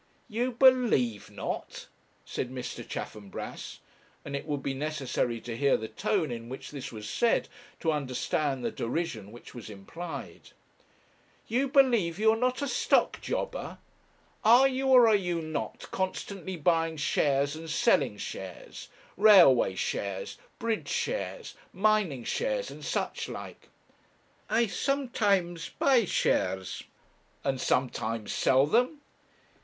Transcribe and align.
'You 0.27 0.53
believe 0.53 1.29
not!' 1.29 1.85
said 2.25 2.49
Mr. 2.49 2.77
Chaffanbrass 2.81 3.81
and 4.25 4.35
it 4.35 4.47
would 4.47 4.63
be 4.63 4.73
necessary 4.73 5.39
to 5.41 5.55
hear 5.55 5.77
the 5.77 5.87
tone 5.87 6.31
in 6.31 6.49
which 6.49 6.71
this 6.71 6.91
was 6.91 7.07
said 7.07 7.47
to 7.81 7.91
understand 7.91 8.65
the 8.65 8.71
derision 8.71 9.31
which 9.31 9.53
was 9.53 9.69
implied. 9.69 10.49
'You 11.45 11.67
believe 11.67 12.17
you 12.17 12.31
are 12.31 12.35
not 12.35 12.63
a 12.63 12.67
stock 12.67 13.21
jobber! 13.21 13.77
Are 14.43 14.67
you, 14.67 14.87
or 14.87 15.07
are 15.07 15.13
you 15.13 15.39
not, 15.39 15.85
constantly 15.91 16.55
buying 16.55 16.97
shares 16.97 17.55
and 17.55 17.69
selling 17.69 18.17
shares 18.17 18.89
railway 19.17 19.75
shares 19.75 20.39
bridge 20.57 20.89
shares 20.89 21.53
mining 21.71 22.23
shares 22.23 22.71
and 22.71 22.83
such 22.83 23.29
like?' 23.29 23.69
'I 24.49 24.65
sometimes 24.65 25.69
buy 25.77 26.05
shares.' 26.05 26.85
'And 27.43 27.61
sometimes 27.61 28.33
sell 28.33 28.65
them?' 28.65 29.01